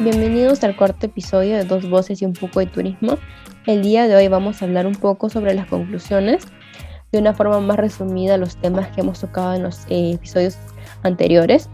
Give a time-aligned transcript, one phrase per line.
[0.00, 3.18] Bienvenidos al cuarto episodio de Dos Voces y un poco de Turismo.
[3.66, 6.44] El día de hoy vamos a hablar un poco sobre las conclusiones,
[7.12, 10.56] de una forma más resumida los temas que hemos tocado en los eh, episodios
[11.02, 11.68] anteriores.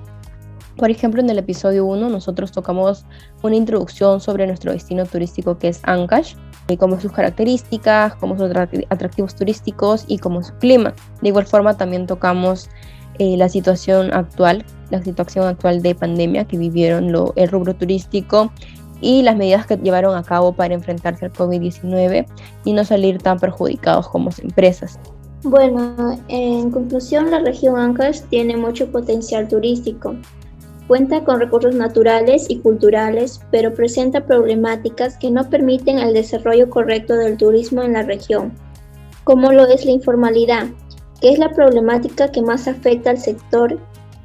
[0.76, 3.04] Por ejemplo, en el episodio 1 nosotros tocamos
[3.42, 6.34] una introducción sobre nuestro destino turístico que es Ancash,
[6.68, 8.50] y como sus características, como sus
[8.90, 10.94] atractivos turísticos y como su clima.
[11.22, 12.68] De igual forma también tocamos
[13.18, 18.52] eh, la situación actual, la situación actual de pandemia que vivieron lo, el rubro turístico
[19.00, 22.26] y las medidas que llevaron a cabo para enfrentarse al COVID-19
[22.64, 24.98] y no salir tan perjudicados como empresas.
[25.44, 30.16] Bueno, en conclusión, la región Ancash tiene mucho potencial turístico.
[30.88, 37.14] Cuenta con recursos naturales y culturales, pero presenta problemáticas que no permiten el desarrollo correcto
[37.14, 38.52] del turismo en la región,
[39.22, 40.66] como lo es la informalidad,
[41.20, 43.78] que es la problemática que más afecta al sector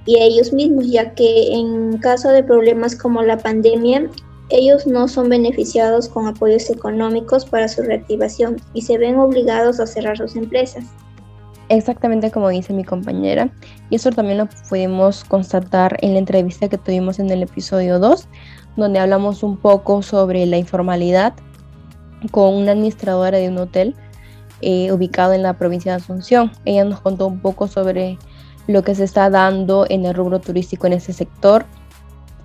[0.05, 4.09] y a ellos mismos, ya que en caso de problemas como la pandemia,
[4.50, 9.88] ellos no son beneficiados con apoyos económicos para su reactivación y se ven obligados a
[9.88, 10.85] cerrar sus empresas.
[11.69, 13.50] Exactamente como dice mi compañera,
[13.89, 18.28] y eso también lo pudimos constatar en la entrevista que tuvimos en el episodio 2,
[18.75, 21.33] donde hablamos un poco sobre la informalidad
[22.31, 23.95] con una administradora de un hotel
[24.64, 26.52] eh, ubicado en la provincia de Asunción.
[26.66, 28.17] Ella nos contó un poco sobre
[28.67, 31.66] lo que se está dando en el rubro turístico en ese sector,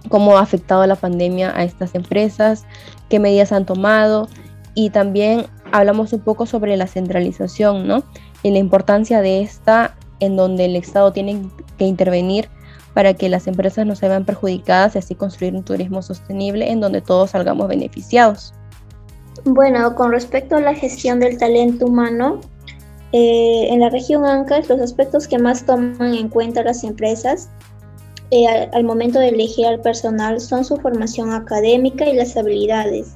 [0.08, 2.64] cómo ha afectado la pandemia a estas empresas,
[3.08, 4.28] qué medidas han tomado
[4.74, 8.02] y también hablamos un poco sobre la centralización, ¿no?
[8.42, 12.48] Y la importancia de esta en donde el Estado tiene que intervenir
[12.94, 16.80] para que las empresas no se vean perjudicadas y así construir un turismo sostenible en
[16.80, 18.54] donde todos salgamos beneficiados.
[19.50, 22.40] Bueno, con respecto a la gestión del talento humano,
[23.12, 27.48] eh, en la región Ancash los aspectos que más toman en cuenta las empresas
[28.30, 33.14] eh, al, momento de elegir al personal son su formación académica y las habilidades.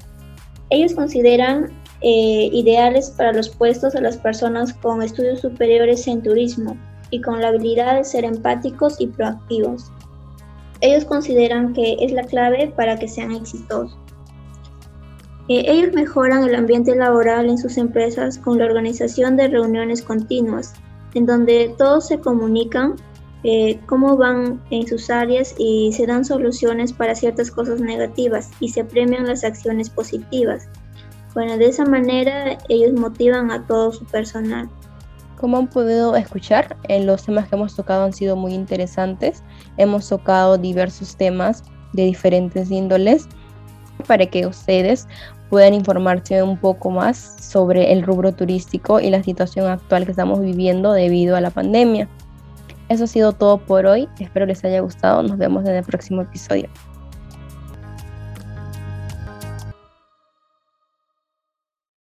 [0.70, 1.70] Ellos consideran
[2.00, 6.78] eh, ideales para los puestos a las personas con estudios superiores en turismo
[7.10, 9.92] y con la habilidad de ser empáticos y proactivos.
[10.80, 13.98] Ellos consideran que es la clave para que sean exitosos.
[15.48, 20.74] Eh, ellos mejoran el ambiente laboral en sus empresas con la organización de reuniones continuas,
[21.14, 22.96] en donde todos se comunican
[23.44, 28.68] eh, cómo van en sus áreas y se dan soluciones para ciertas cosas negativas y
[28.68, 30.68] se premian las acciones positivas.
[31.34, 34.68] Bueno, de esa manera ellos motivan a todo su personal.
[35.40, 39.42] Como han podido escuchar, en los temas que hemos tocado han sido muy interesantes.
[39.76, 41.64] Hemos tocado diversos temas
[41.94, 43.26] de diferentes índoles
[44.06, 45.08] para que ustedes
[45.50, 50.40] puedan informarse un poco más sobre el rubro turístico y la situación actual que estamos
[50.40, 52.08] viviendo debido a la pandemia.
[52.88, 54.08] Eso ha sido todo por hoy.
[54.18, 55.22] Espero les haya gustado.
[55.22, 56.68] Nos vemos en el próximo episodio.